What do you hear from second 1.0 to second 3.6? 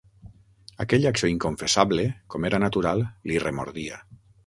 acció inconfessable, com era natural, li